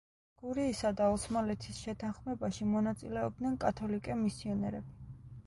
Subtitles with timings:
[0.43, 4.99] გურიისა და ოსმალეთის შეთანხმებაში მონაწილეობდნენ კათოლიკე მისიონერები.